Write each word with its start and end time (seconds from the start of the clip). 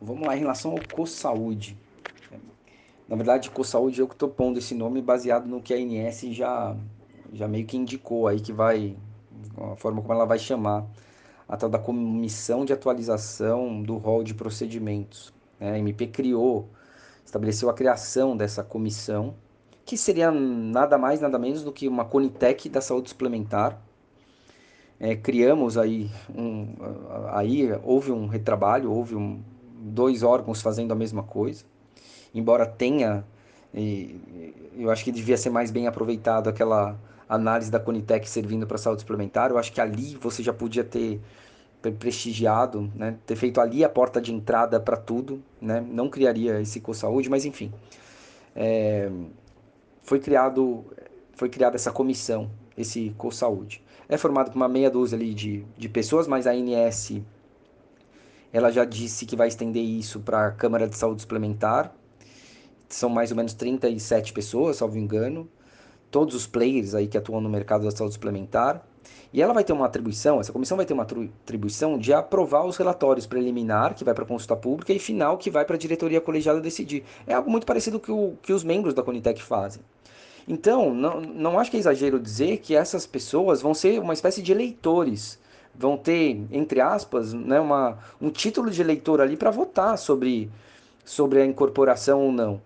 vamos 0.00 0.26
lá, 0.26 0.36
em 0.36 0.40
relação 0.40 0.72
ao 0.72 0.78
CoSaúde. 0.94 1.76
Na 3.08 3.14
verdade, 3.14 3.50
CoSaúde 3.50 4.00
eu 4.00 4.08
que 4.08 4.14
estou 4.14 4.28
pondo 4.28 4.58
esse 4.58 4.74
nome 4.74 5.00
baseado 5.00 5.46
no 5.46 5.62
que 5.62 5.72
a 5.72 5.76
ANS 5.76 6.22
já, 6.32 6.76
já 7.32 7.46
meio 7.46 7.64
que 7.64 7.76
indicou 7.76 8.26
aí 8.26 8.40
que 8.40 8.52
vai, 8.52 8.96
a 9.72 9.76
forma 9.76 10.02
como 10.02 10.12
ela 10.12 10.26
vai 10.26 10.38
chamar 10.38 10.84
a 11.48 11.56
tal 11.56 11.68
da 11.68 11.78
Comissão 11.78 12.64
de 12.64 12.72
Atualização 12.72 13.80
do 13.80 13.96
Rol 13.96 14.24
de 14.24 14.34
Procedimentos. 14.34 15.32
Né? 15.60 15.72
A 15.72 15.78
MP 15.78 16.08
criou, 16.08 16.68
estabeleceu 17.24 17.70
a 17.70 17.74
criação 17.74 18.36
dessa 18.36 18.64
comissão, 18.64 19.34
que 19.84 19.96
seria 19.96 20.32
nada 20.32 20.98
mais, 20.98 21.20
nada 21.20 21.38
menos 21.38 21.62
do 21.62 21.72
que 21.72 21.86
uma 21.86 22.04
Conitec 22.04 22.68
da 22.68 22.80
saúde 22.80 23.10
suplementar. 23.10 23.80
É, 24.98 25.14
criamos 25.14 25.78
aí, 25.78 26.10
um, 26.34 26.74
aí 27.30 27.68
houve 27.84 28.10
um 28.10 28.26
retrabalho, 28.26 28.90
houve 28.90 29.14
um, 29.14 29.40
dois 29.86 30.22
órgãos 30.22 30.60
fazendo 30.60 30.92
a 30.92 30.94
mesma 30.94 31.22
coisa, 31.22 31.64
embora 32.34 32.66
tenha, 32.66 33.24
eu 34.76 34.90
acho 34.90 35.04
que 35.04 35.12
devia 35.12 35.36
ser 35.36 35.50
mais 35.50 35.70
bem 35.70 35.86
aproveitado 35.86 36.48
aquela 36.48 36.98
análise 37.28 37.70
da 37.70 37.80
Conitec 37.80 38.28
servindo 38.28 38.66
para 38.66 38.78
saúde 38.78 39.02
suplementar. 39.02 39.50
Eu 39.50 39.58
acho 39.58 39.72
que 39.72 39.80
ali 39.80 40.16
você 40.20 40.42
já 40.42 40.52
podia 40.52 40.84
ter 40.84 41.20
prestigiado, 41.98 42.90
né? 42.94 43.16
ter 43.24 43.36
feito 43.36 43.60
ali 43.60 43.84
a 43.84 43.88
porta 43.88 44.20
de 44.20 44.34
entrada 44.34 44.80
para 44.80 44.96
tudo, 44.96 45.40
né? 45.60 45.84
não 45.88 46.08
criaria 46.08 46.60
esse 46.60 46.80
CoSaúde, 46.80 47.30
mas 47.30 47.44
enfim. 47.44 47.72
É, 48.54 49.08
foi 50.02 50.18
criado 50.18 50.84
foi 51.36 51.50
criada 51.50 51.76
essa 51.76 51.92
comissão, 51.92 52.50
esse 52.76 53.10
CoSaúde. 53.18 53.82
É 54.08 54.16
formado 54.16 54.50
por 54.50 54.56
uma 54.56 54.68
meia 54.68 54.90
dúzia 54.90 55.16
ali 55.16 55.34
de, 55.34 55.64
de 55.76 55.88
pessoas, 55.88 56.26
mas 56.26 56.46
a 56.46 56.52
ANS 56.52 57.20
ela 58.52 58.70
já 58.70 58.84
disse 58.84 59.26
que 59.26 59.36
vai 59.36 59.48
estender 59.48 59.82
isso 59.82 60.20
para 60.20 60.46
a 60.46 60.50
Câmara 60.50 60.88
de 60.88 60.96
Saúde 60.96 61.22
Suplementar. 61.22 61.94
São 62.88 63.08
mais 63.08 63.30
ou 63.30 63.36
menos 63.36 63.52
37 63.54 64.32
pessoas, 64.32 64.76
salvo 64.76 64.96
engano 64.96 65.48
todos 66.10 66.34
os 66.34 66.46
players 66.46 66.94
aí 66.94 67.06
que 67.06 67.18
atuam 67.18 67.40
no 67.40 67.48
mercado 67.48 67.84
da 67.84 67.90
saúde 67.90 68.14
suplementar. 68.14 68.82
E 69.32 69.42
ela 69.42 69.52
vai 69.52 69.62
ter 69.62 69.72
uma 69.72 69.84
atribuição, 69.84 70.40
essa 70.40 70.52
comissão 70.52 70.76
vai 70.76 70.86
ter 70.86 70.94
uma 70.94 71.02
atribuição 71.02 71.98
de 71.98 72.12
aprovar 72.12 72.64
os 72.64 72.76
relatórios 72.76 73.26
preliminar, 73.26 73.94
que 73.94 74.02
vai 74.02 74.14
para 74.14 74.24
a 74.24 74.26
consulta 74.26 74.56
pública, 74.56 74.92
e 74.94 74.98
final, 74.98 75.36
que 75.36 75.50
vai 75.50 75.64
para 75.64 75.76
a 75.76 75.78
diretoria 75.78 76.20
colegiada 76.20 76.60
decidir. 76.60 77.04
É 77.26 77.34
algo 77.34 77.50
muito 77.50 77.66
parecido 77.66 78.00
com 78.00 78.28
o 78.28 78.38
que 78.40 78.52
os 78.52 78.64
membros 78.64 78.94
da 78.94 79.02
Conitec 79.02 79.42
fazem. 79.42 79.82
Então, 80.48 80.94
não, 80.94 81.20
não 81.20 81.58
acho 81.58 81.70
que 81.70 81.76
é 81.76 81.80
exagero 81.80 82.18
dizer 82.18 82.58
que 82.58 82.74
essas 82.74 83.04
pessoas 83.04 83.60
vão 83.60 83.74
ser 83.74 84.00
uma 84.00 84.14
espécie 84.14 84.40
de 84.40 84.52
eleitores, 84.52 85.38
vão 85.78 85.96
ter, 85.96 86.44
entre 86.50 86.80
aspas, 86.80 87.32
né, 87.32 87.60
uma, 87.60 87.98
um 88.20 88.30
título 88.30 88.70
de 88.70 88.80
eleitor 88.80 89.20
ali 89.20 89.36
para 89.36 89.50
votar 89.50 89.96
sobre, 89.98 90.50
sobre 91.04 91.40
a 91.40 91.46
incorporação 91.46 92.22
ou 92.22 92.32
não. 92.32 92.60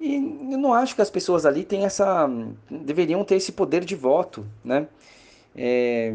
E 0.00 0.14
eu 0.14 0.58
não 0.58 0.72
acho 0.72 0.94
que 0.94 1.02
as 1.02 1.10
pessoas 1.10 1.44
ali 1.44 1.62
têm 1.62 1.84
essa. 1.84 2.28
deveriam 2.70 3.22
ter 3.22 3.34
esse 3.34 3.52
poder 3.52 3.84
de 3.84 3.94
voto, 3.94 4.46
né? 4.64 4.88
É, 5.54 6.14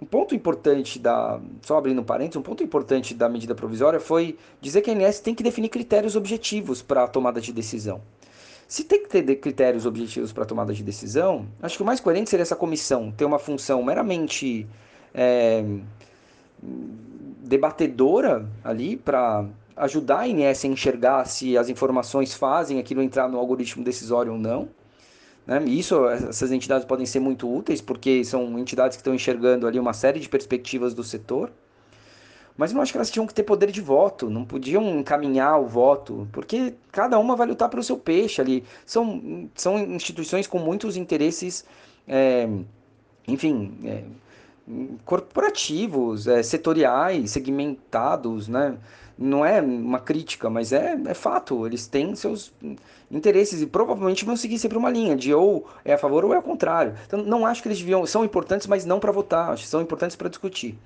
um 0.00 0.04
ponto 0.04 0.34
importante 0.34 0.98
da. 0.98 1.40
Só 1.62 1.78
abrindo 1.78 2.04
parênteses, 2.04 2.36
um 2.36 2.42
ponto 2.42 2.62
importante 2.62 3.14
da 3.14 3.30
medida 3.30 3.54
provisória 3.54 3.98
foi 3.98 4.36
dizer 4.60 4.82
que 4.82 4.90
a 4.90 4.94
ANS 4.94 5.20
tem 5.20 5.34
que 5.34 5.42
definir 5.42 5.70
critérios 5.70 6.16
objetivos 6.16 6.82
para 6.82 7.04
a 7.04 7.08
tomada 7.08 7.40
de 7.40 7.50
decisão. 7.50 8.02
Se 8.74 8.82
tem 8.82 9.04
que 9.04 9.08
ter 9.08 9.36
critérios 9.36 9.86
objetivos 9.86 10.32
para 10.32 10.44
tomada 10.44 10.74
de 10.74 10.82
decisão, 10.82 11.46
acho 11.62 11.76
que 11.76 11.82
o 11.84 11.86
mais 11.86 12.00
coerente 12.00 12.28
seria 12.28 12.42
essa 12.42 12.56
comissão 12.56 13.12
ter 13.12 13.24
uma 13.24 13.38
função 13.38 13.80
meramente 13.84 14.66
é, 15.14 15.64
debatedora 17.38 18.50
ali 18.64 18.96
para 18.96 19.46
ajudar 19.76 20.22
a 20.22 20.26
INS 20.26 20.64
a 20.64 20.66
enxergar 20.66 21.24
se 21.24 21.56
as 21.56 21.68
informações 21.68 22.34
fazem 22.34 22.80
aquilo 22.80 23.00
entrar 23.00 23.28
no 23.28 23.38
algoritmo 23.38 23.84
decisório 23.84 24.32
ou 24.32 24.38
não. 24.38 24.68
Né? 25.46 25.62
Isso, 25.66 26.08
essas 26.08 26.50
entidades 26.50 26.84
podem 26.84 27.06
ser 27.06 27.20
muito 27.20 27.48
úteis, 27.48 27.80
porque 27.80 28.24
são 28.24 28.58
entidades 28.58 28.96
que 28.96 29.02
estão 29.02 29.14
enxergando 29.14 29.68
ali 29.68 29.78
uma 29.78 29.92
série 29.92 30.18
de 30.18 30.28
perspectivas 30.28 30.92
do 30.94 31.04
setor. 31.04 31.52
Mas 32.56 32.72
eu 32.72 32.80
acho 32.80 32.92
que 32.92 32.98
elas 32.98 33.10
tinham 33.10 33.26
que 33.26 33.34
ter 33.34 33.42
poder 33.42 33.70
de 33.70 33.80
voto, 33.80 34.30
não 34.30 34.44
podiam 34.44 35.00
encaminhar 35.00 35.60
o 35.60 35.66
voto, 35.66 36.28
porque 36.32 36.74
cada 36.92 37.18
uma 37.18 37.34
vai 37.34 37.46
lutar 37.48 37.68
pelo 37.68 37.82
seu 37.82 37.96
peixe 37.96 38.40
ali. 38.40 38.64
São, 38.86 39.48
são 39.56 39.78
instituições 39.78 40.46
com 40.46 40.58
muitos 40.58 40.96
interesses, 40.96 41.64
é, 42.06 42.48
enfim, 43.26 43.76
é, 43.84 44.04
corporativos, 45.04 46.28
é, 46.28 46.42
setoriais, 46.42 47.32
segmentados, 47.32 48.46
né? 48.46 48.78
não 49.16 49.44
é 49.44 49.60
uma 49.60 50.00
crítica, 50.00 50.50
mas 50.50 50.72
é, 50.72 50.98
é 51.06 51.14
fato. 51.14 51.66
Eles 51.66 51.86
têm 51.86 52.14
seus 52.14 52.52
interesses 53.10 53.62
e 53.62 53.66
provavelmente 53.66 54.24
vão 54.24 54.36
seguir 54.36 54.58
sempre 54.58 54.76
uma 54.76 54.90
linha 54.90 55.16
de 55.16 55.32
ou 55.32 55.66
é 55.84 55.94
a 55.94 55.98
favor 55.98 56.24
ou 56.24 56.32
é 56.32 56.36
ao 56.36 56.42
contrário. 56.42 56.94
Então, 57.06 57.22
não 57.22 57.46
acho 57.46 57.62
que 57.62 57.68
eles 57.68 57.78
deviam. 57.78 58.04
São 58.06 58.24
importantes, 58.24 58.66
mas 58.66 58.84
não 58.84 58.98
para 58.98 59.12
votar. 59.12 59.50
Acho 59.50 59.62
que 59.62 59.68
são 59.68 59.80
importantes 59.80 60.16
para 60.16 60.28
discutir. 60.28 60.78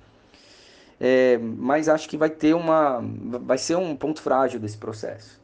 É, 0.99 1.37
mas 1.37 1.87
acho 1.87 2.09
que 2.09 2.17
vai 2.17 2.29
ter 2.29 2.53
uma. 2.53 3.01
Vai 3.41 3.57
ser 3.57 3.75
um 3.77 3.95
ponto 3.95 4.21
frágil 4.21 4.59
desse 4.59 4.77
processo. 4.77 5.39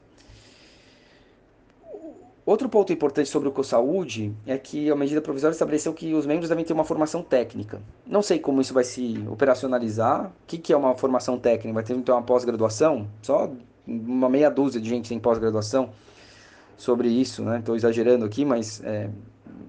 Outro 2.45 2.69
ponto 2.69 2.93
importante 2.93 3.27
sobre 3.27 3.49
o 3.49 3.51
CoSaúde 3.51 4.31
é 4.45 4.55
que 4.55 4.91
a 4.91 4.95
medida 4.95 5.19
provisória 5.19 5.53
estabeleceu 5.53 5.91
que 5.94 6.13
os 6.13 6.27
membros 6.27 6.47
devem 6.47 6.63
ter 6.63 6.73
uma 6.73 6.83
formação 6.83 7.23
técnica. 7.23 7.81
Não 8.05 8.21
sei 8.21 8.38
como 8.38 8.61
isso 8.61 8.71
vai 8.71 8.83
se 8.83 9.25
operacionalizar. 9.27 10.27
O 10.27 10.31
que, 10.45 10.59
que 10.59 10.71
é 10.71 10.77
uma 10.77 10.95
formação 10.95 11.39
técnica? 11.39 11.73
Vai 11.73 11.83
ter 11.83 11.94
então 11.95 12.15
uma 12.15 12.21
pós-graduação? 12.21 13.07
Só 13.23 13.51
uma 13.88 14.29
meia 14.29 14.51
dúzia 14.51 14.79
de 14.79 14.88
gente 14.88 15.09
tem 15.09 15.19
pós-graduação 15.19 15.89
sobre 16.77 17.07
isso, 17.07 17.44
né? 17.44 17.59
Estou 17.59 17.75
exagerando 17.75 18.25
aqui, 18.25 18.45
mas 18.45 18.79
é, 18.83 19.09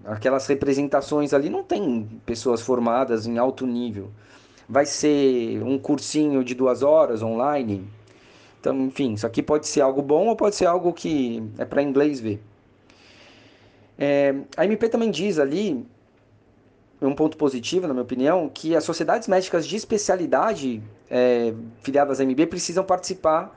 aquelas 0.05 0.47
representações 0.47 1.33
ali 1.33 1.49
não 1.49 1.63
tem 1.63 2.07
pessoas 2.27 2.61
formadas 2.61 3.27
em 3.27 3.39
alto 3.39 3.67
nível. 3.67 4.11
Vai 4.69 4.87
ser 4.87 5.63
um 5.63 5.79
cursinho 5.79 6.43
de 6.43 6.55
duas 6.55 6.83
horas 6.83 7.23
online. 7.23 7.87
Então, 8.61 8.77
enfim, 8.87 9.15
isso 9.15 9.27
aqui 9.27 9.43
pode 9.43 9.67
ser 9.67 9.81
algo 9.81 10.03
bom 10.03 10.27
ou 10.27 10.37
pode 10.37 10.57
ser 10.57 10.67
algo 10.67 10.93
que 10.93 11.43
é 11.59 11.65
para 11.65 11.83
inglês 11.83 12.19
ver. 12.19 12.43
É, 13.99 14.35
a 14.57 14.65
MP 14.65 14.89
também 14.89 15.11
diz 15.11 15.39
ali, 15.39 15.87
um 17.01 17.15
ponto 17.15 17.37
positivo, 17.37 17.87
na 17.87 17.95
minha 17.95 18.03
opinião, 18.03 18.49
que 18.53 18.75
as 18.75 18.85
sociedades 18.85 19.29
médicas 19.29 19.67
de 19.67 19.77
especialidade 19.77 20.83
é, 21.11 21.55
filiadas 21.83 22.21
à 22.21 22.25
MB 22.25 22.47
precisam 22.47 22.85
participar 22.85 23.57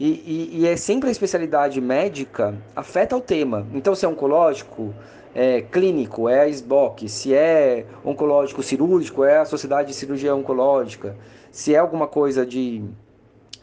e, 0.00 0.06
e, 0.06 0.60
e, 0.60 0.66
é 0.66 0.76
sempre 0.78 1.10
a 1.10 1.12
especialidade 1.12 1.78
médica 1.78 2.54
afeta 2.74 3.14
o 3.14 3.20
tema. 3.20 3.66
Então, 3.74 3.94
se 3.94 4.06
é 4.06 4.08
oncológico, 4.08 4.94
é 5.34 5.60
clínico, 5.60 6.26
é 6.26 6.40
a 6.40 6.48
SBOC. 6.48 7.06
Se 7.06 7.34
é 7.34 7.84
oncológico 8.02 8.62
cirúrgico, 8.62 9.24
é 9.24 9.36
a 9.36 9.44
Sociedade 9.44 9.88
de 9.88 9.94
Cirurgia 9.94 10.34
Oncológica. 10.34 11.14
Se 11.52 11.74
é 11.74 11.78
alguma 11.78 12.06
coisa 12.06 12.46
de, 12.46 12.82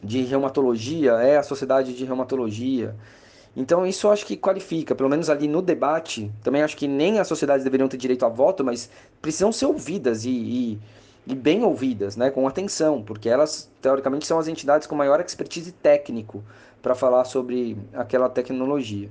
de 0.03 0.22
reumatologia, 0.26 1.14
é 1.14 1.38
a 1.38 1.44
Sociedade 1.44 1.96
de 1.96 2.06
Reumatologia. 2.06 2.96
Então 3.56 3.88
isso 3.88 4.06
eu 4.06 4.12
acho 4.12 4.24
que 4.24 4.38
qualifica, 4.38 4.94
pelo 4.94 5.09
menos 5.09 5.31
ali 5.31 5.47
no 5.47 5.64
debate. 5.64 6.31
Também 6.44 6.62
acho 6.62 6.78
que 6.78 6.88
nem 6.88 7.18
as 7.18 7.28
sociedades 7.28 7.64
deveriam 7.64 7.90
ter 7.90 7.97
direito 7.97 8.24
a 8.24 8.30
voto, 8.30 8.64
mas 8.64 8.92
precisam 9.20 9.52
ser 9.52 9.66
ouvidas 9.66 10.24
e, 10.24 10.30
e, 10.30 10.80
e 11.28 11.36
bem 11.36 11.64
ouvidas, 11.64 12.16
né, 12.16 12.30
com 12.30 12.48
atenção, 12.48 13.04
porque 13.04 13.28
elas 13.28 13.70
teoricamente 13.82 14.26
são 14.26 14.40
as 14.40 14.48
entidades 14.48 14.88
com 14.88 14.96
maior 14.96 15.20
expertise 15.20 15.74
técnico 15.74 16.42
para 16.82 16.96
falar 16.96 17.26
sobre 17.26 17.78
aquela 17.94 18.30
tecnologia. 18.30 19.10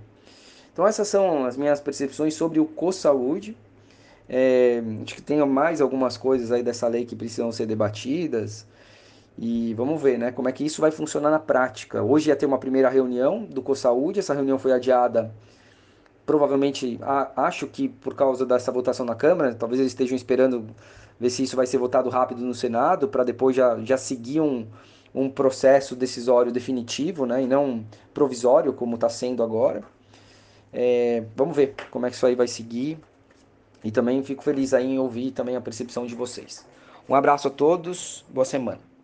Então 0.72 0.86
essas 0.86 1.08
são 1.08 1.44
as 1.44 1.56
minhas 1.56 1.78
percepções 1.78 2.34
sobre 2.34 2.58
o 2.58 2.64
co-saúde. 2.64 3.56
É, 4.28 4.82
acho 5.04 5.14
que 5.14 5.22
tem 5.22 5.44
mais 5.46 5.80
algumas 5.80 6.16
coisas 6.16 6.50
aí 6.50 6.62
dessa 6.62 6.88
lei 6.88 7.04
que 7.04 7.14
precisam 7.14 7.52
ser 7.52 7.66
debatidas. 7.66 8.66
E 9.38 9.74
vamos 9.74 10.00
ver, 10.00 10.18
né, 10.18 10.32
como 10.32 10.48
é 10.48 10.52
que 10.52 10.64
isso 10.64 10.80
vai 10.80 10.90
funcionar 10.90 11.30
na 11.30 11.38
prática. 11.38 12.02
Hoje 12.02 12.30
ia 12.30 12.36
ter 12.36 12.46
uma 12.46 12.58
primeira 12.58 12.88
reunião 12.88 13.44
do 13.44 13.60
CoSaúde, 13.60 14.20
essa 14.20 14.32
reunião 14.32 14.58
foi 14.58 14.72
adiada, 14.72 15.34
provavelmente, 16.24 16.98
acho 17.36 17.66
que 17.66 17.88
por 17.88 18.14
causa 18.14 18.46
dessa 18.46 18.72
votação 18.72 19.04
na 19.04 19.14
Câmara, 19.14 19.54
talvez 19.54 19.78
eles 19.78 19.92
estejam 19.92 20.16
esperando 20.16 20.66
ver 21.18 21.30
se 21.30 21.42
isso 21.42 21.56
vai 21.56 21.66
ser 21.66 21.78
votado 21.78 22.08
rápido 22.08 22.42
no 22.42 22.54
Senado, 22.54 23.08
para 23.08 23.24
depois 23.24 23.56
já, 23.56 23.78
já 23.82 23.96
seguir 23.96 24.40
um, 24.40 24.66
um 25.14 25.30
processo 25.30 25.96
decisório 25.96 26.52
definitivo, 26.52 27.26
né, 27.26 27.42
e 27.42 27.46
não 27.46 27.84
provisório, 28.12 28.72
como 28.72 28.96
está 28.96 29.08
sendo 29.08 29.42
agora. 29.42 29.82
É, 30.72 31.24
vamos 31.34 31.56
ver 31.56 31.74
como 31.90 32.06
é 32.06 32.10
que 32.10 32.16
isso 32.16 32.26
aí 32.26 32.34
vai 32.34 32.48
seguir. 32.48 32.98
E 33.82 33.90
também 33.90 34.22
fico 34.22 34.42
feliz 34.42 34.74
aí 34.74 34.86
em 34.86 34.98
ouvir 34.98 35.30
também 35.30 35.56
a 35.56 35.60
percepção 35.60 36.06
de 36.06 36.14
vocês. 36.14 36.66
Um 37.08 37.14
abraço 37.14 37.48
a 37.48 37.50
todos, 37.50 38.24
boa 38.28 38.44
semana. 38.44 38.95